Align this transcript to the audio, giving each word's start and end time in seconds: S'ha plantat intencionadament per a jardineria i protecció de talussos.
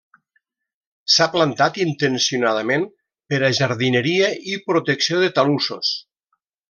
S'ha 1.15 1.25
plantat 1.35 1.77
intencionadament 1.85 2.87
per 3.33 3.41
a 3.49 3.51
jardineria 3.59 4.31
i 4.55 4.59
protecció 4.71 5.21
de 5.27 5.31
talussos. 5.41 5.93